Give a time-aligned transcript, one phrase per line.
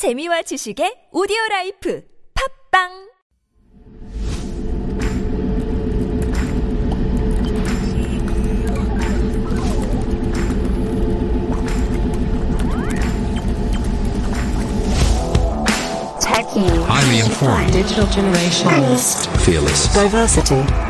[0.00, 2.00] 재미와 지식의 오디오 라이프
[2.32, 2.88] 팝빵
[16.24, 16.64] Techie.
[16.88, 17.70] Highly informed.
[17.70, 18.72] Digital generation.
[19.44, 19.92] Fearless.
[19.92, 20.89] Diversity.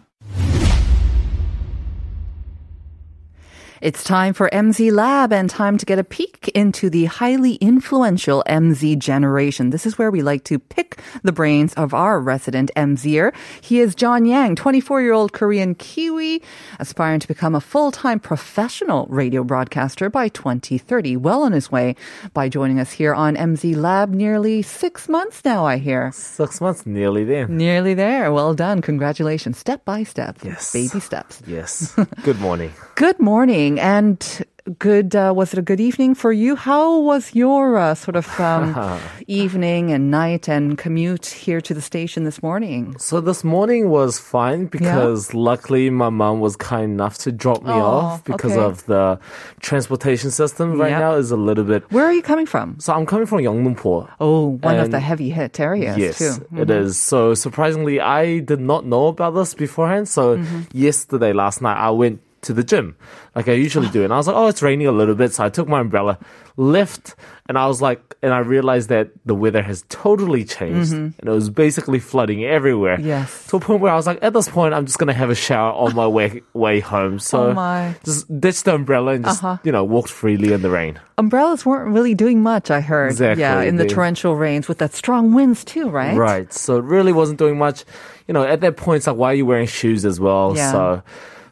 [3.81, 8.43] It's time for MZ Lab and time to get a peek into the highly influential
[8.47, 9.71] MZ generation.
[9.71, 13.33] This is where we like to pick the brains of our resident MZer.
[13.59, 16.43] He is John Yang, 24 year old Korean Kiwi,
[16.77, 21.17] aspiring to become a full time professional radio broadcaster by 2030.
[21.17, 21.95] Well on his way
[22.35, 26.11] by joining us here on MZ Lab nearly six months now, I hear.
[26.11, 27.47] Six months, nearly there.
[27.47, 28.31] Nearly there.
[28.31, 28.83] Well done.
[28.83, 29.57] Congratulations.
[29.57, 30.37] Step by step.
[30.43, 30.71] Yes.
[30.71, 31.41] Baby steps.
[31.47, 31.97] Yes.
[32.23, 32.71] Good morning.
[32.93, 34.45] Good morning and
[34.77, 35.15] good.
[35.15, 36.55] Uh, was it a good evening for you?
[36.55, 38.77] How was your uh, sort of um,
[39.27, 42.95] evening and night and commute here to the station this morning?
[42.99, 47.71] So this morning was fine because luckily my mom was kind enough to drop me
[47.73, 48.61] Oh, off because okay.
[48.63, 49.19] of the
[49.61, 50.99] transportation system right Yep.
[50.99, 51.83] now is a little bit.
[51.91, 52.79] Where are you coming from?
[52.79, 54.09] So I'm coming from Yeongdeungpo.
[54.19, 56.25] Oh, one of the heavy hit areas Yes, too.
[56.25, 56.59] Mm-hmm.
[56.61, 56.99] it is.
[56.99, 60.07] So surprisingly, I did not know about this beforehand.
[60.07, 60.61] So Mm-hmm.
[60.71, 62.95] yesterday, last night, I went to the gym
[63.35, 65.45] like I usually do, and I was like, "Oh, it's raining a little bit," so
[65.45, 66.17] I took my umbrella,
[66.57, 67.15] left,
[67.47, 71.29] and I was like, and I realized that the weather has totally changed, and it
[71.29, 72.97] was basically flooding everywhere.
[72.97, 73.07] Mm-hmm.
[73.07, 73.47] Yes.
[73.47, 75.35] to a point where I was like, at this point, I'm just gonna have a
[75.35, 77.19] shower on my way way home.
[77.19, 79.57] So Oh just ditched the umbrella and just Uh-huh.
[79.63, 80.99] you know walked freely in the rain.
[81.17, 83.11] Umbrellas weren't really doing much, I heard.
[83.11, 83.41] Exactly.
[83.41, 86.17] Yeah, in the torrential rains with that strong winds too, right?
[86.17, 86.51] Right.
[86.51, 87.85] So it really wasn't doing much.
[88.27, 90.53] You know, at that point, it's like, why are you wearing shoes as well?
[90.55, 90.71] Yeah.
[90.71, 91.03] So,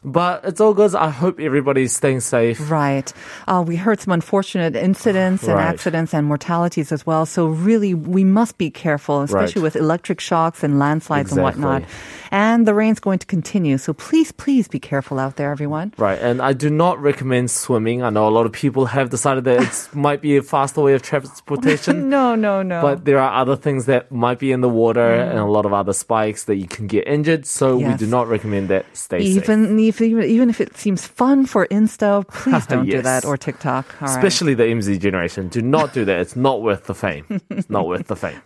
[0.03, 0.95] but it's all good.
[0.95, 2.69] I hope everybody's staying safe.
[2.71, 3.11] Right.
[3.47, 5.65] Uh, we heard some unfortunate incidents and Right.
[5.67, 7.25] accidents and mortalities as well.
[7.25, 9.63] So really, we must be careful, especially Right.
[9.63, 11.83] with electric shocks and landslides and whatnot.
[12.31, 13.77] And the rain's going to continue.
[13.77, 15.93] So please, please be careful out there, everyone.
[15.97, 16.19] Right.
[16.19, 18.03] And I do not recommend swimming.
[18.03, 20.93] I know a lot of people have decided that it might be a faster way
[20.93, 22.09] of transportation.
[22.19, 22.81] No, no, no.
[22.81, 25.73] But there are other things that might be in the water and a lot of
[25.73, 27.45] other spikes that you can get injured.
[27.45, 27.97] So we Mm.
[27.99, 28.85] Do not recommend that.
[28.93, 29.43] Stay safe.
[29.43, 33.35] even if even, even if it seems fun for Insta, please don't do that or
[33.37, 33.85] TikTok.
[34.01, 34.15] All right.
[34.17, 35.47] Especially the MZ generation.
[35.49, 36.19] Do not do that.
[36.19, 37.25] It's not worth the fame.
[37.49, 38.41] It's not worth the fame.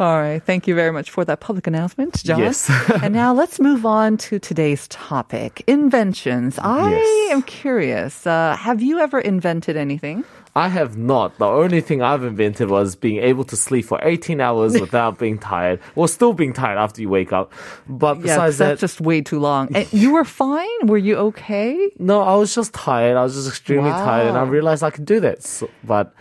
[0.00, 0.42] All right.
[0.42, 2.40] Thank you very much for that public announcement, John.
[2.40, 2.68] Yes.
[3.02, 6.56] and now let's move on to today's topic inventions.
[6.62, 7.32] I Yes.
[7.32, 8.24] am curious.
[8.24, 10.22] Uh, have you ever invented anything?
[10.54, 11.38] I have not.
[11.38, 15.38] The only thing I've invented was being able to sleep for 18 hours without being
[15.38, 17.52] tired, or still being tired after you wake up.
[17.88, 19.68] But Yeah, besides that, that's just way too long.
[19.74, 20.78] And you were fine?
[20.86, 21.90] Were you okay?
[21.98, 23.16] no, I was just tired.
[23.16, 25.42] I was just extremely tired, and I realized I could do that.
[25.42, 26.14] So, but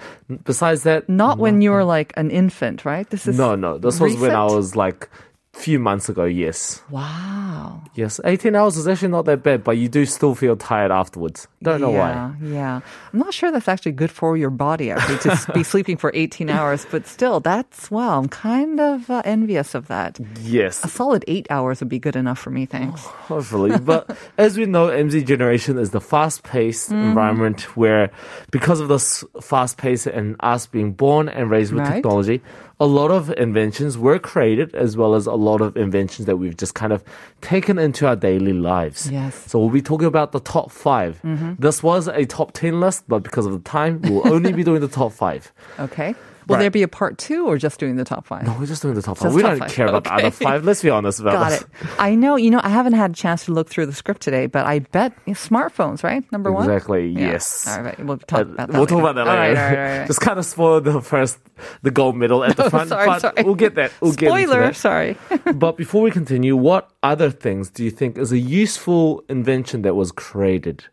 [0.43, 3.07] besides that, Not when you were like an infant, right?
[3.09, 3.77] This is no, no.
[3.77, 5.09] This was when I was like
[5.57, 6.23] few months ago.
[6.25, 7.81] Yes, Wow.
[7.95, 8.19] yes.
[8.23, 11.47] 18 hours is actually not that bad, but you do still feel tired afterwards.
[11.63, 12.35] Don't know yeah, why.
[12.45, 12.79] Yeah.
[13.11, 16.49] I'm not sure that's actually good for your body, actually, to be sleeping for 18
[16.49, 20.19] hours, but still, that's, well, I'm kind of uh, envious of that.
[20.41, 23.01] Yes, A solid eight hours would be good enough for me, thanks.
[23.01, 23.77] hopefully.
[23.79, 27.07] but as we know, MZ generation is the fast-paced Mm-hmm.
[27.09, 28.11] environment where,
[28.51, 31.95] because of this fast pace and us being born and raised with Right.
[31.95, 32.41] technology,
[32.79, 36.55] a lot of inventions were created, as well as a lot of inventions that we've
[36.55, 37.03] just kind of
[37.41, 39.09] taken into our daily lives.
[39.09, 39.35] Yes.
[39.35, 39.49] Mm-hmm.
[39.49, 41.21] So we'll be talking about the top 5
[41.59, 44.81] This was a top ten list, but because of the time, we'll only be doing
[44.81, 45.51] the top five.
[45.79, 46.15] Okay.
[46.47, 46.61] Will Right.
[46.61, 48.45] there be a part two or just doing the top five?
[48.45, 49.33] No, we're just doing the top Just five.
[49.33, 49.71] We top don't five.
[49.73, 50.45] care about the other Okay.
[50.45, 50.63] five.
[50.63, 51.61] Let's be honest about Got this.
[51.61, 51.67] it.
[51.99, 54.45] I know, you know, I haven't had a chance to look through the script today,
[54.47, 56.23] but I bet smartphones, right?
[56.31, 56.69] Number one?
[56.69, 57.07] Exactly.
[57.09, 57.19] Yeah.
[57.31, 57.67] Yes.
[57.67, 57.99] All right.
[58.05, 59.09] We'll talk Uh, about that we'll talk later.
[59.11, 59.53] about that later.
[59.53, 60.07] right, all right, all right.
[60.07, 61.37] Just kind of spoil the first,
[61.81, 62.89] the gold medal at the front.
[62.89, 63.43] sorry, but sorry.
[63.43, 63.91] We'll get that.
[63.99, 64.75] We'll get Spoiler, that.
[64.77, 65.17] sorry.
[65.53, 69.95] but before we continue, what other things do you think is a useful invention that
[69.95, 70.85] was created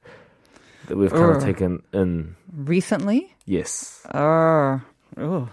[0.88, 2.34] that we've kind of taken in?
[2.56, 3.32] Recently?
[3.46, 4.04] Yes.
[4.06, 4.78] Uh,
[5.18, 5.48] oh.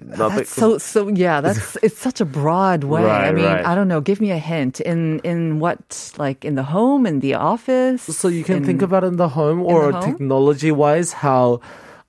[0.00, 3.04] Nothing- That's so so yeah, that's it's such a broad way.
[3.04, 3.66] I mean, right.
[3.66, 4.78] I don't know, give me a hint.
[4.80, 8.02] In in what like in the home, in the office?
[8.02, 11.60] So you can in- think about in the home or technology wise, how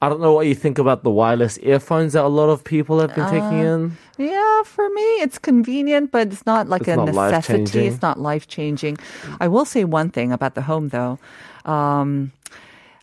[0.03, 2.99] I don't know what you think about the wireless earphones that a lot of people
[3.01, 3.97] have been Uh, taking in.
[4.19, 7.87] Yeah, for me, it's convenient, but it's not like It's a not necessity.
[7.87, 8.97] It's not life changing.
[9.41, 11.17] I will say one thing about the home, though.
[11.65, 12.31] Um,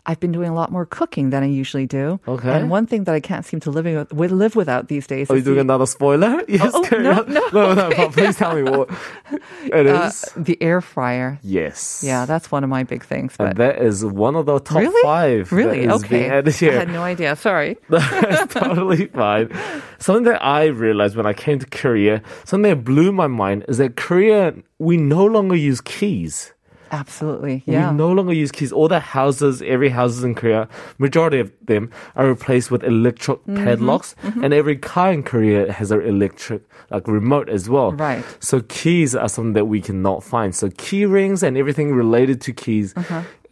[0.07, 2.21] I've been doing a lot more cooking than I usually do.
[2.29, 2.51] Okay.
[2.51, 5.37] And one thing that I can't seem to living with, live without these days Are
[5.37, 6.43] you doing the, another spoiler?
[6.49, 8.89] Yes, oh, carry no, no, no, no, but please tell me what
[9.65, 10.25] it uh, is.
[10.37, 11.39] the air fryer.
[11.43, 12.03] yes.
[12.07, 13.35] Yeah, that's one of my big things.
[13.39, 15.51] And that is one of the top really, five.
[15.53, 16.31] really, okay.
[16.31, 16.43] I
[16.73, 17.35] had no idea.
[17.37, 17.77] Sorry.
[17.89, 19.51] That's totally fine.
[19.99, 23.79] Something that I realized when I came to Korea, something that blew my mind is
[23.79, 26.53] that Korea, we no longer use keys.
[26.93, 27.63] Absolutely.
[27.67, 27.91] Yeah.
[27.91, 28.73] We no longer use keys.
[28.73, 30.69] All the houses, every houses in Korea,
[30.99, 33.65] majority of them are replaced with electric Mm-hmm.
[33.65, 37.93] padlocks, and every car in Korea has an electric like remote as well.
[37.93, 38.25] Right.
[38.41, 40.55] So keys are something that we cannot find.
[40.55, 42.95] So key rings and everything related to keys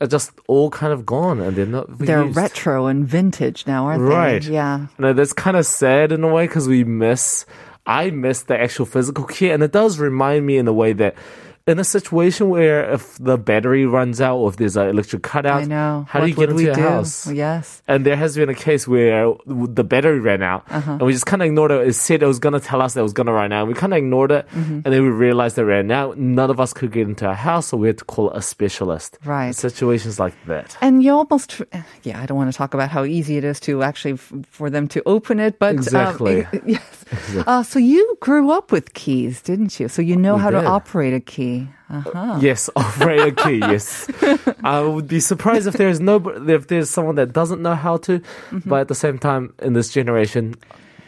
[0.01, 1.85] are just all kind of gone, and they're not.
[1.89, 1.97] Uh-huh.
[2.05, 2.37] They're used.
[2.37, 4.43] retro and vintage now, aren't Right.
[4.43, 4.53] they?
[4.53, 4.87] Yeah.
[4.99, 7.47] No, that's kind of sad in a way because we miss.
[7.87, 11.15] I miss the actual physical key, and it does remind me in a way that.
[11.67, 15.63] In a situation where if the battery runs out or if there's an electric cutout,
[15.63, 16.05] I know.
[16.11, 16.83] how what do you get into your do?
[16.83, 17.27] house?
[17.33, 17.83] Yes.
[17.89, 20.93] And there has been a case where the battery ran out, Uh-huh.
[20.93, 21.89] and we just kind of ignored it.
[21.89, 23.67] It said it was going to tell us that it was going to run out.
[23.67, 24.81] We kind of ignored it, Mm-hmm.
[24.85, 26.19] and then we realized it ran out.
[26.19, 29.17] None of us could get into our house, so we had to call a specialist.
[29.25, 29.55] Right.
[29.55, 30.77] Situations like that.
[30.83, 31.63] And you almost,
[32.03, 34.69] yeah, I don't want to talk about how easy it is to actually f- for
[34.69, 36.47] them to open it, but um, Exactly.
[36.67, 37.05] yes.
[37.47, 39.89] Uh, so you grew up with keys, didn't you?
[39.89, 40.61] So you know We how did.
[40.61, 41.54] to operate a key.
[41.91, 42.39] Uh-huh.
[42.41, 43.59] Yes, operator key.
[43.59, 44.09] Yes,
[44.65, 46.17] I would be surprised if there is no
[46.49, 48.21] if there's someone that doesn't know how to.
[48.21, 48.69] Mm-hmm.
[48.69, 50.55] But at the same time, in this generation,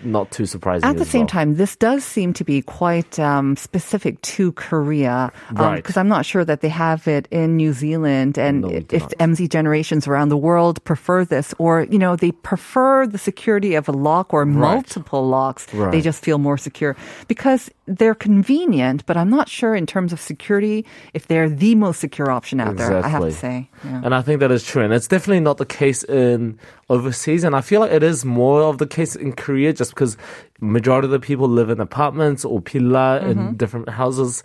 [0.02, 0.88] not too surprising.
[0.88, 1.28] At the same well.
[1.28, 5.32] time, this does seem to be quite um, specific to Korea.
[5.52, 5.76] Right.
[5.76, 8.38] Because I'm not sure that they have it in New Zealand.
[8.38, 9.06] And No, if.
[9.18, 13.88] MZ generations around the world prefer this, or, you know, they prefer the security of
[13.88, 16.96] a lock or multiple locks, they just feel more secure.
[17.28, 20.84] Because they're convenient, but I'm not sure in terms of security
[21.14, 23.70] if they're the most secure option out there, I have to say.
[23.84, 24.02] Yeah.
[24.04, 24.82] And I think that is true.
[24.82, 26.58] And it's definitely not the case in
[26.90, 27.44] overseas.
[27.44, 30.16] And I feel like it is more of the case in Korea just because
[30.60, 33.30] majority of the people live in apartments or pilla Mm-hmm.
[33.30, 34.42] in different houses.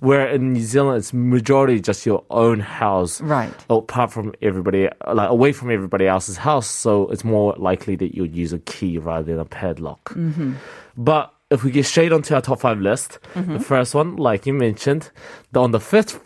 [0.00, 3.20] Where in New Zealand, it's majority just your own house.
[3.20, 3.52] Right.
[3.68, 6.68] Apart from everybody, like away from everybody else's house.
[6.68, 10.10] So it's more likely that you'd use a key rather than a padlock.
[10.14, 10.54] Mm-hmm.
[10.96, 13.54] But if we get straight onto our top five list, Mm-hmm.
[13.54, 15.10] the first one, like you mentioned,
[15.52, 16.20] the, on the fifth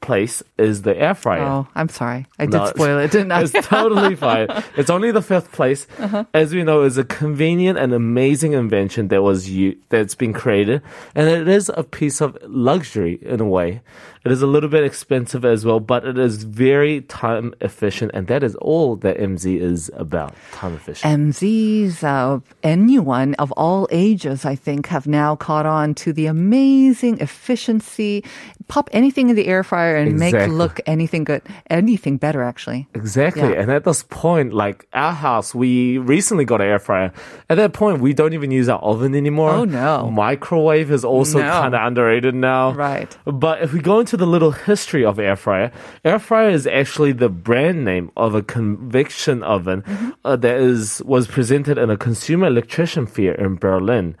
[0.00, 1.42] place is the air fryer.
[1.42, 2.26] Oh, I'm sorry.
[2.38, 3.42] I did No, spoil it, didn't I?
[3.42, 4.46] It's totally fine.
[4.76, 5.86] It's only the fifth place.
[5.98, 6.24] Uh-huh.
[6.34, 10.82] As we know, it's a convenient and amazing invention that was u- that's been created,
[11.14, 13.80] and it is a piece of luxury in a way.
[14.24, 18.28] It is a little bit expensive as well, but it is very time efficient, and
[18.28, 20.32] that is all that MZ is about.
[20.52, 21.12] Time efficient.
[21.34, 27.18] MZs, uh, anyone of all ages, I think, have now caught on to the amazing
[27.18, 28.22] efficiency.
[28.68, 32.88] Pop anything in the air fryer and make look anything good, anything better, actually.
[32.94, 33.42] Exactly.
[33.42, 33.60] Yeah.
[33.60, 37.12] And at this point, like our house, we recently got an air fryer.
[37.48, 39.50] At that point, we don't even use our oven anymore.
[39.50, 40.10] Oh, no.
[40.10, 41.50] Microwave is also No.
[41.50, 42.72] kind of underrated now.
[42.72, 43.16] Right.
[43.24, 45.70] But if we go into the little history of air fryer,
[46.04, 50.10] air fryer is actually the brand name of a convection oven Mm-hmm.
[50.24, 54.16] uh, that is was presented in a consumer electrician fair in Berlin.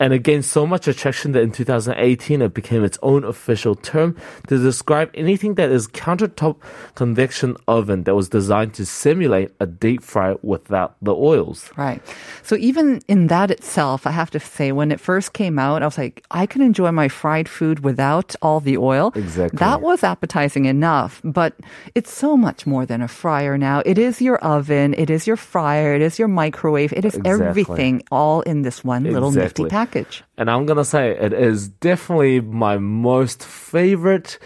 [0.00, 4.16] And it gained so much attraction that in 2018 it became its own official term
[4.48, 6.56] to describe anything that is countertop
[6.94, 11.70] convection oven that was designed to simulate a deep fry without the oils.
[11.76, 12.00] Right.
[12.42, 15.86] So even in that itself, I have to say, when it first came out, I
[15.86, 19.12] was like, I can enjoy my fried food without all the oil.
[19.14, 19.58] Exactly.
[19.58, 21.54] That was appetizing enough, but
[21.94, 23.82] it's so much more than a fryer now.
[23.84, 27.46] It is your oven, it is your fryer, it is your microwave, it is Exactly.
[27.46, 29.68] everything all in this one little nifty Exactly.
[29.90, 30.24] Package.
[30.36, 34.38] And I'm gonna say it is definitely my most favorite.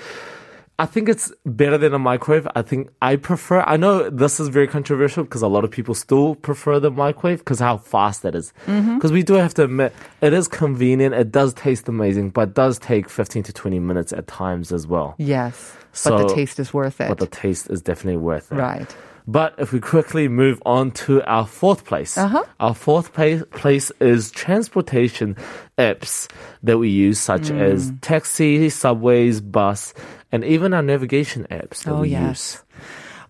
[0.77, 2.49] I think it's better than a microwave.
[2.57, 3.61] I think I prefer.
[3.61, 7.39] I know this is very controversial because a lot of people still prefer the microwave
[7.39, 8.53] because how fast that is.
[8.67, 8.97] Mm-hmm.
[8.97, 11.15] Because we do have to admit it is convenient.
[11.15, 14.85] It does taste amazing, but it does take 15 to 20 minutes at times as
[14.87, 15.15] well.
[15.17, 15.77] Yes.
[16.05, 17.09] but the taste is worth it.
[17.09, 18.57] But the taste is definitely worth it.
[18.57, 18.97] Right.
[19.27, 22.43] But if we quickly move on to our fourth place, Uh-huh.
[22.61, 25.35] our fourth place, place is transportation
[25.79, 26.29] apps
[26.63, 27.59] that we use, such Mm.
[27.59, 29.95] as taxi, subways, bus,
[30.31, 32.29] and even our navigation apps that Oh, we yes.
[32.29, 32.63] use.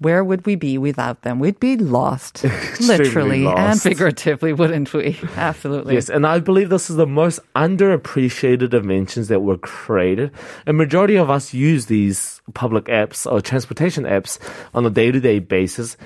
[0.04, 1.40] Where would we be without them?
[1.40, 2.44] We'd be lost,
[2.80, 5.18] literally and figuratively, wouldn't we?
[5.37, 5.94] Absolutely.
[5.94, 10.30] Yes, and I believe this is the most underappreciated inventions that were created.
[10.66, 14.38] A majority of us use these public apps or transportation apps
[14.75, 15.96] on a day-to-day basis.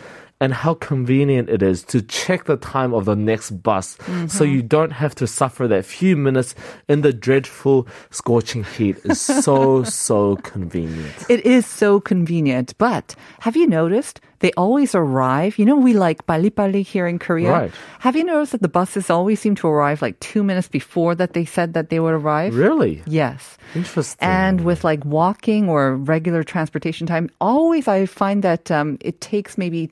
[0.41, 4.63] And how convenient it is to check the time of the next bus so you
[4.63, 6.55] don't have to suffer that few minutes
[6.89, 13.57] in the dreadful scorching heat is so so convenient It is so convenient, but have
[13.57, 15.59] you noticed they always arrive?
[15.59, 17.51] You know, we like pali pali here in Korea.
[17.51, 17.73] Right.
[17.99, 21.33] Have you noticed that the buses always seem to arrive like two minutes before that
[21.33, 22.55] they said that they would arrive?
[22.55, 23.59] really Yes.
[23.75, 29.21] interesting And with like walking or regular transportation time, always I find that um, it
[29.21, 29.91] takes maybe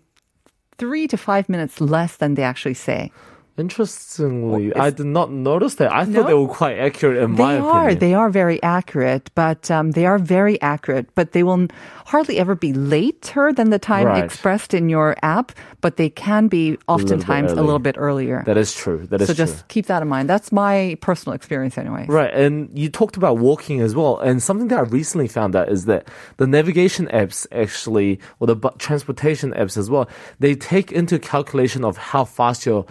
[0.78, 3.10] three to five minutes less than they actually say.
[3.58, 6.20] Interestingly i did not notice that i No?
[6.22, 7.62] thought they were quite accurate in my opinion.
[7.62, 7.94] they are.
[8.06, 11.06] They are very accurate, but um, they are very accurate.
[11.14, 11.66] But they will
[12.06, 14.22] hardly ever be later than the time Right.
[14.24, 15.52] expressed in your app.
[15.80, 18.42] But they can be oftentimes a little bit, earlier.
[18.46, 20.28] that is true that is so true just keep that in mind.
[20.28, 22.06] That's my personal experience, anyway.
[22.08, 24.18] Right, and you talked about walking as well.
[24.18, 26.08] And something that I recently found out is that
[26.38, 30.08] the navigation apps actually, or the transportation apps as well,
[30.40, 32.84] they take into calculation of how fast your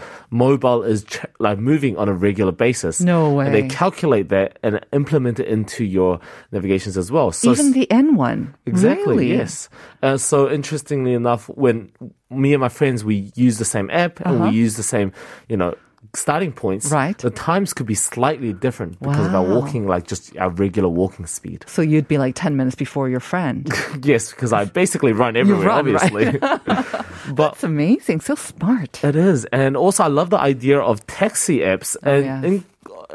[0.56, 3.02] mobile is ch- like moving on a regular basis.
[3.02, 6.20] No And they calculate that and implement it into your
[6.52, 7.32] navigations as well.
[7.32, 8.56] So Even the N one.
[8.66, 9.06] Exactly.
[9.06, 9.34] Really?
[9.38, 9.70] Yes.
[10.02, 11.92] Uh, so interestingly enough, when
[12.30, 15.12] me and my friends we use the same app and we use the same,
[15.48, 15.76] you know,
[16.14, 16.92] starting points.
[16.92, 17.18] Right.
[17.18, 21.26] The times could be slightly different because of our walking, like just our regular walking
[21.26, 21.64] speed.
[21.68, 23.68] So you'd be like 10 minutes before your friend.
[24.04, 26.04] yes, because I basically run everywhere, run, right.
[26.04, 26.40] obviously.
[27.34, 28.22] but It's amazing.
[28.22, 29.04] So smart.
[29.04, 29.46] It is.
[29.46, 31.96] And also, I love the idea of taxi apps.
[32.04, 32.44] Oh, and Oh, yes.
[32.44, 32.66] in,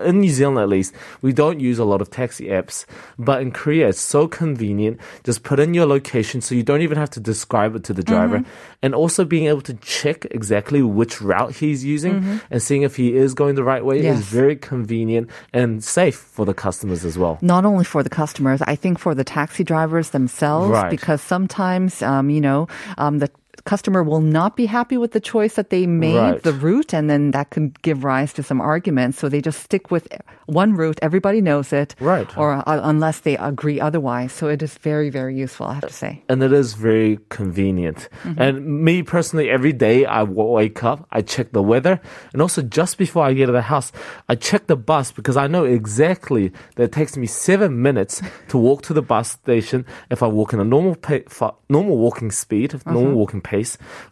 [0.01, 2.85] in New Zealand, at least, we don't use a lot of taxi apps.
[3.19, 5.01] But in Korea, it's so convenient.
[5.25, 8.03] Just put in your location so you don't even have to describe it to the
[8.03, 8.39] driver.
[8.39, 8.51] Mm-hmm.
[8.83, 13.15] And also being able to check exactly which route he's using and seeing if he
[13.17, 14.37] is going the right way is Mm-hmm.
[14.41, 17.39] Very convenient and safe for the customers as well.
[17.43, 20.91] not only for the customers, I think for the taxi drivers themselves, Right.
[20.91, 22.69] because sometimes, um, you know,
[22.99, 23.31] um, the
[23.65, 26.43] customer will not be happy with the choice that they made, Right.
[26.43, 29.19] the route, and then that can give rise to some arguments.
[29.19, 30.09] So they just stick with
[30.47, 30.99] one route.
[31.03, 31.95] Everybody knows it.
[32.01, 32.29] Right.
[32.37, 34.33] Or uh, unless they agree otherwise.
[34.33, 36.23] So it is very, very useful, I have to say.
[36.29, 38.09] and it is very convenient.
[38.25, 38.41] Mm-hmm.
[38.43, 42.01] And me personally, every day I wake up, I check the weather,
[42.33, 43.93] and also just before I get to the house,
[44.29, 48.59] I check the bus because I know exactly that it takes me seven minutes to
[48.59, 52.31] walk to the bus station if I walk in a normal pa- fa- normal walking
[52.31, 52.93] speed, Uh-huh.
[52.93, 53.50] normal walking pace,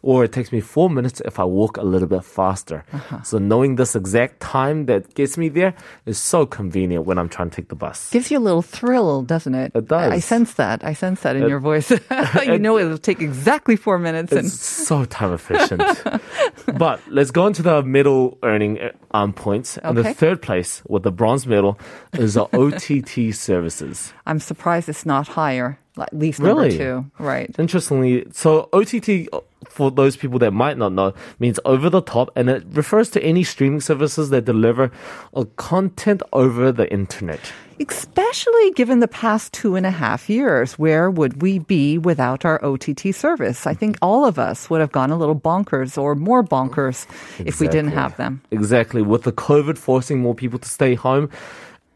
[0.02, 2.84] or it takes me four minutes if I walk a little bit faster.
[2.92, 3.22] Uh-huh.
[3.22, 5.74] So knowing this exact time that gets me there
[6.06, 8.10] is so convenient when I'm trying to take the bus.
[8.10, 9.72] Gives you a little thrill, doesn't it?
[9.74, 10.12] It does.
[10.12, 10.84] I, sense that.
[10.84, 11.90] I sense that in your voice.
[12.44, 14.32] you know it'll take exactly four minutes.
[14.32, 15.82] And It's so time efficient.
[16.78, 19.78] but let's go into the middle earning uh, um, points.
[19.78, 21.78] And the third place with the bronze medal
[22.14, 24.12] is the OTT services.
[24.26, 25.78] I'm surprised it's not higher,
[26.12, 26.76] least number Really?
[26.78, 27.04] two.
[27.18, 27.54] Right.
[27.58, 29.28] Interestingly, so OTT,
[29.68, 33.22] for those people that might not know, means over the top, and it refers to
[33.22, 34.90] any streaming services that deliver
[35.56, 37.40] content over the internet.
[37.80, 42.58] Especially given the past two and a half years, where would we be without our
[42.64, 43.68] OTT service?
[43.68, 47.06] I think all of us would have gone a little bonkers or more bonkers
[47.46, 48.42] if we didn't have them.
[48.50, 49.00] Exactly.
[49.00, 51.30] With the COVID forcing more people to stay home,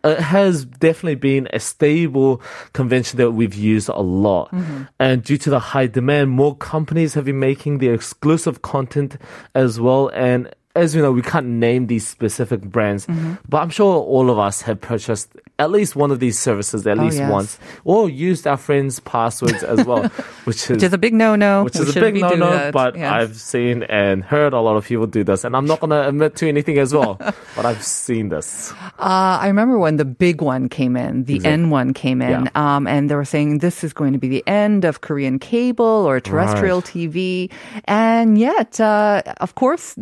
[0.05, 2.43] it has definitely been a stable
[2.73, 4.51] convention that we've used a lot.
[4.53, 4.83] Mm-hmm.
[4.99, 9.17] And due to the high demand, more companies have been making the exclusive content
[9.55, 10.09] as well.
[10.09, 13.07] And as you know, we can't name these specific brands,
[13.49, 16.99] but I'm sure all of us have purchased at least one of these services at
[16.99, 17.31] Oh, least yes.
[17.31, 20.05] once, or used our friends' passwords as well,
[20.45, 21.65] which is Which is a big no-no.
[21.65, 22.71] which We is a big no-no.
[22.73, 23.13] But Yes.
[23.13, 26.09] I've seen and heard a lot of people do this, and I'm not going to
[26.09, 27.15] admit to anything as well.
[27.55, 28.73] but I've seen this.
[28.99, 32.77] Uh, I remember when the big one came in, the N one came in, Yeah.
[32.77, 35.85] um, and they were saying this is going to be the end of Korean cable
[35.85, 37.51] or terrestrial TV,
[37.85, 39.97] and yet, uh, of course.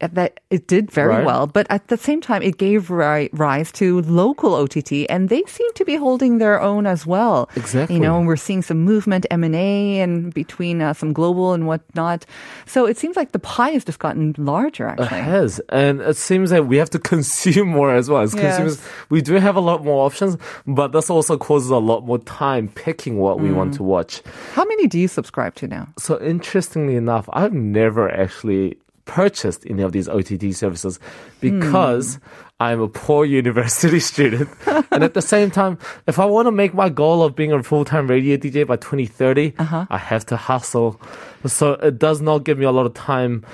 [0.00, 1.26] That it did very Right.
[1.26, 5.42] well, but at the same time, it gave ri- rise to local OTT, and they
[5.48, 7.48] seem to be holding their own as well.
[7.56, 7.96] Exactly.
[7.96, 11.52] You know, and we're seeing some movement M and A and between uh, some global
[11.52, 12.24] and whatnot.
[12.64, 14.86] So it seems like the pie has just gotten larger.
[14.86, 18.22] Actually, it has, and it seems that we have to consume more as well.
[18.22, 18.42] As Yes.
[18.56, 22.18] consumers, we do have a lot more options, but this also causes a lot more
[22.18, 23.56] time picking what we Mm.
[23.56, 24.22] want to watch.
[24.54, 25.88] how many do you subscribe to now?
[25.98, 28.76] So interestingly enough, I've never actually
[29.08, 31.00] purchased any of these OTT services
[31.40, 32.20] because
[32.60, 34.48] I'm a poor university student.
[34.92, 37.60] and at the same time, if I want to make my goal of being a
[37.64, 39.86] full-time radio DJ by 2030, uh-huh.
[39.90, 41.00] I have to hustle.
[41.46, 43.44] So it does not give me a lot of time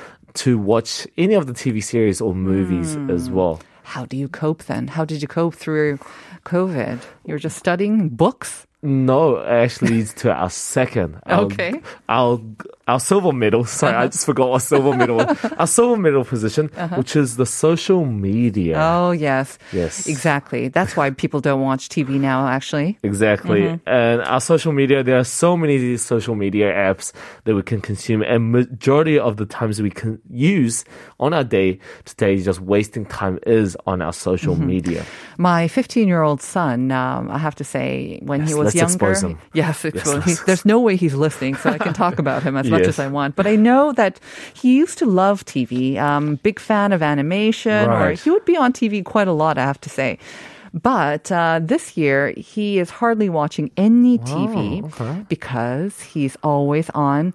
[0.45, 3.09] to watch any of the TV series or movies hmm.
[3.09, 3.61] as well.
[3.85, 4.89] How do you cope then?
[4.89, 5.99] How did you cope through
[6.45, 7.01] COVID?
[7.25, 8.67] You're just studying books?
[8.83, 11.17] No, actually leads to our second.
[11.25, 11.81] Our, Okay.
[12.09, 12.41] Our
[12.87, 13.65] our silver medal.
[13.65, 15.21] Sorry, I just forgot what silver medal.
[15.59, 18.77] Our silver medal position, which is the social media.
[18.79, 19.59] Oh, yes.
[19.73, 20.07] Yes.
[20.07, 20.69] Exactly.
[20.69, 22.99] That's why people don't watch TV now, actually.
[23.03, 23.63] Exactly.
[23.63, 23.89] Mm-hmm.
[23.89, 27.13] And our social media, there are so many these social media apps
[27.45, 30.85] that we can consume, and majority of the times we can use
[31.19, 34.67] on our day today, just wasting time is on our social Mm-hmm.
[34.67, 35.05] media.
[35.39, 39.15] My 15 year old son, um, I have to say, when he was younger.
[39.55, 42.69] Yes, let's- he- there's no way he's listening, so I can talk about him as
[42.75, 42.99] much Yes.
[42.99, 43.31] as I want.
[43.39, 44.15] But I know that
[44.61, 45.73] he used to love TV,
[46.09, 49.65] um, big fan of animation, or he would be on TV quite a lot, I
[49.73, 50.19] have to say.
[50.75, 57.33] But uh, this year, he is hardly watching any TV because he's always on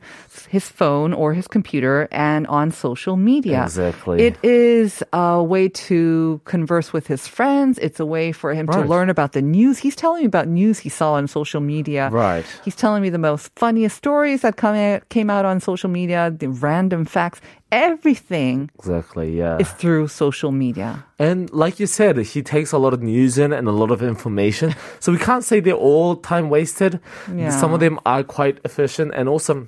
[0.49, 3.63] his phone or his computer and on social media.
[3.63, 4.21] Exactly.
[4.21, 7.79] It is a way to converse with his friends.
[7.79, 9.77] It's a way for him to learn about the news.
[9.79, 12.09] He's telling me about news he saw on social media.
[12.09, 12.45] Right.
[12.65, 16.29] He's telling me the most funniest stories that come out, came out on social media,
[16.37, 17.39] the random facts.
[17.71, 19.37] Everything Exactly.
[19.37, 19.57] Yeah.
[19.59, 21.05] is through social media.
[21.19, 24.01] And like you said, he takes a lot of news in and a lot of
[24.01, 24.75] information.
[24.99, 26.99] So we can't say they're all time wasted.
[27.33, 27.51] Yeah.
[27.51, 29.67] Some of them are quite efficient and also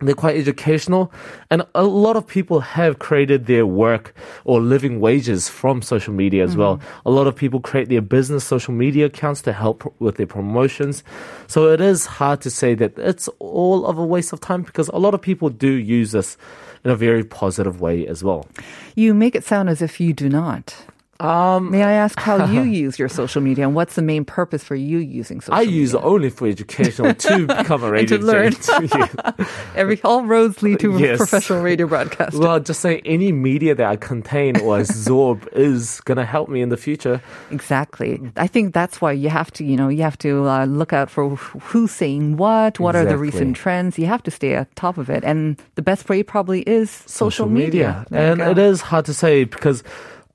[0.00, 1.12] they're quite educational.
[1.50, 6.44] And a lot of people have created their work or living wages from social media
[6.44, 6.76] as well.
[6.78, 7.08] Mm-hmm.
[7.08, 11.02] A lot of people create their business social media accounts to help with their promotions.
[11.48, 14.88] So it is hard to say that it's all of a waste of time because
[14.88, 16.36] a lot of people do use this
[16.84, 18.46] in a very positive way as well.
[18.94, 20.84] You make it sound as if you do not.
[21.20, 24.64] Um, May I ask how you use your social media and what's the main purpose
[24.64, 25.74] for you using social I media?
[25.80, 28.52] use it only for educational to become a radio to learn.
[28.80, 29.32] Yeah.
[29.76, 31.18] Every all roads lead to a Yes.
[31.18, 32.36] professional radio broadcast.
[32.36, 36.70] Well, just saying any media that I contain or absorb is gonna help me in
[36.70, 37.20] the future.
[37.50, 38.18] Exactly.
[38.36, 41.10] I think that's why you have to, you know, you have to uh, look out
[41.10, 43.98] for who's saying what, what are the recent trends.
[43.98, 45.22] You have to stay on top of it.
[45.24, 48.06] And the best way probably is social, media.
[48.10, 49.82] There you and it is hard to say because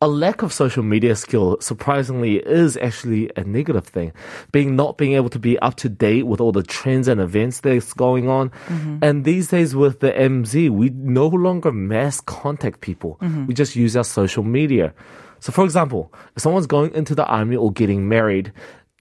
[0.06, 4.10] a lack of social media skill surprisingly is actually a negative thing
[4.56, 7.56] being not being able to be up to date with all the trends and events
[7.66, 8.98] that's going on Mm-hmm.
[9.06, 10.86] and these days with the mz we
[11.18, 13.48] no longer mass contact people Mm-hmm.
[13.48, 14.94] we just use our social media
[15.44, 16.02] so for example
[16.36, 18.48] if someone's going into the army or getting married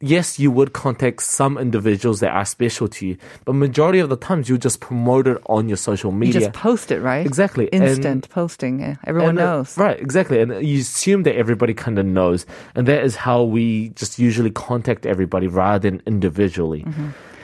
[0.05, 4.17] Yes, you would contact some individuals that are special to you, but majority of the
[4.17, 6.35] times you just promote it on your social media.
[6.35, 7.25] You just post it, right?
[7.25, 7.73] Exactly.
[7.73, 8.83] And- Instant posting.
[8.83, 9.79] eh, Everyone And, uh, knows.
[9.79, 10.41] Right, exactly.
[10.43, 12.45] And you assume that everybody kind of knows.
[12.75, 13.65] And that is how we
[13.97, 16.85] just usually contact everybody rather than individually.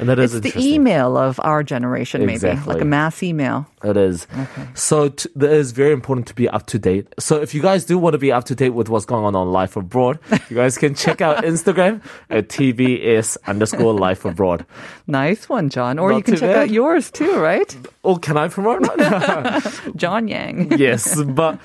[0.00, 0.34] And that is.
[0.34, 2.72] It's the email of our generation, maybe Exactly.
[2.74, 3.66] like a mass email.
[3.84, 4.26] It is.
[4.36, 4.66] Okay.
[4.74, 7.06] So t- it is very important to be up to date.
[7.18, 9.36] So if you guys do want to be up to date with what's going on
[9.36, 14.64] on Life Abroad, you guys can check out Instagram at TBS underscore Life Abroad.
[15.06, 15.98] Nice one, John.
[15.98, 17.76] Or Not you can check out yours too, right?
[18.02, 18.82] Oh, can I promote?
[19.96, 20.78] John Yang.
[20.78, 21.58] yes, but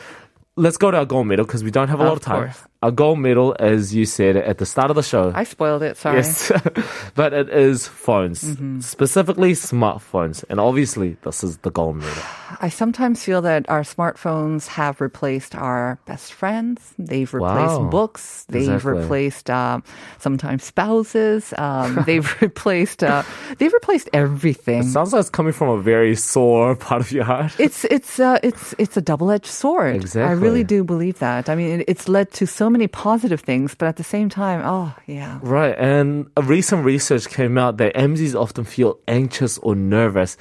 [0.58, 2.44] let's go to our gold medal because we don't have a lot Of of time.
[2.46, 2.64] course.
[2.82, 5.98] Our gold medal, as you said at the start of the show, I spoiled it.
[5.98, 6.18] Sorry.
[6.18, 6.52] Yes,
[7.16, 8.80] but it is phones, Mm-hmm.
[8.82, 12.24] specifically smartphones, and obviously this is the gold medal.
[12.62, 16.94] I sometimes feel that our smartphones have replaced our best friends.
[16.98, 17.90] They've replaced Wow.
[17.90, 18.46] books.
[18.50, 18.94] They've Exactly.
[19.02, 19.84] replaced um,
[20.20, 21.54] sometimes spouses.
[21.58, 23.04] Um, they've replaced.
[23.04, 23.24] Uh,
[23.58, 24.82] they've replaced everything.
[24.82, 27.54] It sounds like it's coming from a very sore part of your heart.
[27.60, 29.96] It's it's uh, it's it's a double edged sword.
[29.96, 30.30] Exactly.
[30.30, 31.50] I really do believe that.
[31.50, 34.62] I mean, it, it's led to so many positive things, but at the same time,
[34.64, 39.76] oh yeah, Right, and a recent research came out that MZs often feel anxious or
[39.76, 40.38] nervous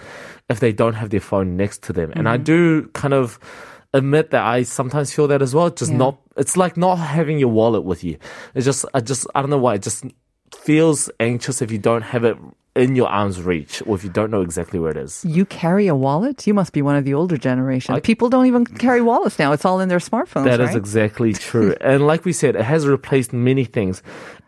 [0.48, 2.12] if they don't have their phone next to them.
[2.14, 2.44] And I Mm-hmm.
[2.44, 3.38] do kind of
[3.92, 5.70] admit that I sometimes feel that as well.
[5.70, 5.98] Just Yeah.
[5.98, 8.18] not, it's like not having your wallet with you.
[8.54, 10.04] It's just, I just, I don't know why, it just
[10.52, 12.36] feels anxious if you don't have it
[12.76, 15.24] in your arm's reach or if you don't know exactly where it is.
[15.24, 16.44] you carry a wallet.
[16.44, 17.94] You must be one of the older generation.
[17.94, 19.52] I- People don't even carry wallets now.
[19.52, 20.44] It's all in their smartphones.
[20.44, 20.76] That is right?
[20.76, 21.76] exactly true.
[21.80, 24.02] and like we said, it has replaced many things.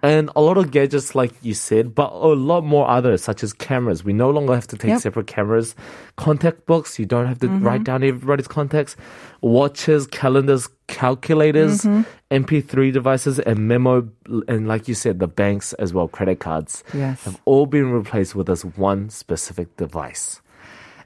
[0.06, 3.52] And a lot of gadgets, like you said, but a lot more others, such as
[3.52, 4.04] cameras.
[4.04, 5.00] We no longer have to take Yep.
[5.00, 5.74] separate cameras.
[6.16, 7.66] Contact books, you don't have to Mm-hmm.
[7.66, 8.94] write down everybody's contacts.
[9.40, 12.02] Watches, calendars, calculators, Mm-hmm.
[12.30, 14.08] MP3 devices, and memo,
[14.48, 16.84] and like you said, the banks as well, credit cards.
[16.94, 17.24] Yes.
[17.24, 20.40] Have all been replaced with this one specific device.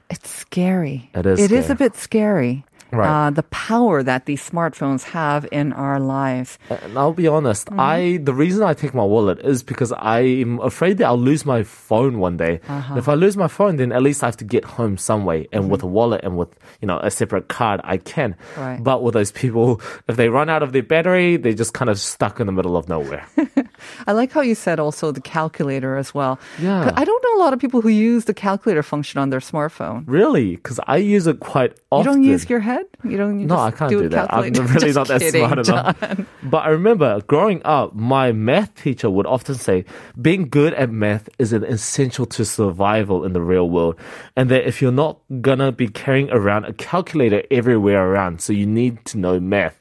[0.09, 1.09] It's scary.
[1.15, 1.73] It is It is scary.
[1.73, 2.65] a bit scary.
[2.91, 3.27] Right.
[3.27, 6.57] uh, the power that these smartphones have in our lives.
[6.69, 7.79] And I'll be honest, Mm-hmm.
[7.79, 11.63] I the reason I take my wallet is because I'm afraid that I'll lose my
[11.63, 12.59] phone one day.
[12.67, 12.95] Uh-huh.
[12.97, 15.47] If I lose my phone, then at least I have to get home some way,
[15.53, 15.93] and with a Mm-hmm.
[15.95, 16.49] wallet and with
[16.81, 18.35] you know a separate card, I can.
[18.57, 18.79] Right.
[18.83, 21.99] But with those people, if they run out of their battery, they're just kind of
[21.99, 23.25] stuck in the middle of nowhere.
[24.07, 26.39] I like how you said also the calculator as well.
[26.59, 26.91] Yeah.
[26.95, 30.03] I don't know a lot of people who use the calculator function on their smartphone.
[30.07, 32.13] really, because I use it quite You often.
[32.13, 32.70] don't use your head?
[33.03, 34.33] You don't you No, I can't do, do, that.
[34.33, 35.99] I'm really not that kidding, smart enough.
[35.99, 36.27] John.
[36.43, 39.85] But I remember growing up, my math teacher would often say,
[40.21, 43.95] being good at math is an essential to survival in the real world.
[44.35, 48.65] And that if you're not gonna be carrying around a calculator everywhere around, so you
[48.65, 49.79] need to know math.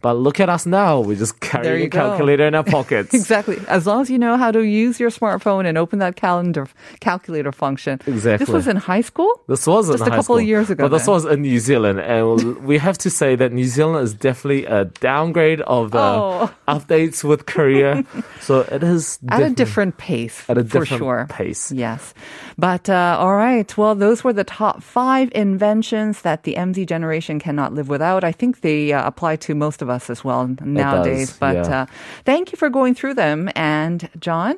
[0.00, 1.78] But look at us now, we're just Mm-hmm.
[1.78, 1.98] You a go.
[1.98, 3.14] calculator in our pockets.
[3.20, 3.58] Exactly.
[3.68, 6.68] As long as you know how to use your smartphone and open that calendar
[7.00, 8.00] calculator function.
[8.06, 8.44] Exactly.
[8.44, 9.30] This was in high school?
[9.48, 12.26] This was Just a couple of years ago But this was in New Zealand, and
[12.36, 16.50] we have to say that New Zealand is definitely a downgrade of the Oh.
[16.68, 18.04] updates with Korea.
[18.40, 21.26] so it is At a different pace, At a for different sure.
[21.30, 21.72] pace.
[21.72, 22.14] Yes.
[22.58, 23.68] But uh, all right.
[23.78, 28.24] Well, those were the top five inventions that the MZ generation cannot live without.
[28.24, 31.28] I think they uh, apply to most of us as well nowadays.
[31.30, 31.82] does, but yeah.
[31.82, 31.86] uh,
[32.24, 33.48] thank you for going through them.
[33.56, 34.56] And John,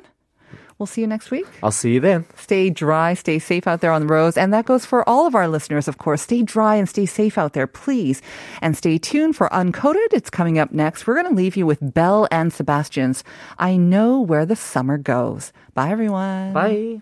[0.83, 1.45] we'll see you next week.
[1.63, 2.25] I'll see you then.
[2.35, 4.35] Stay dry, stay safe out there on the roads.
[4.35, 6.21] And that goes for all of our listeners, of course.
[6.21, 8.21] Stay dry and stay safe out there, please.
[8.61, 10.11] And stay tuned for Uncoded.
[10.11, 11.07] It's coming up next.
[11.07, 13.23] We're going to leave you with Belle and Sebastian's
[13.57, 15.53] I Know Where the Summer Goes.
[15.73, 16.51] Bye, everyone.
[16.51, 16.99] Bye.